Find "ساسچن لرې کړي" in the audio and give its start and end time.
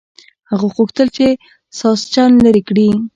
1.79-2.89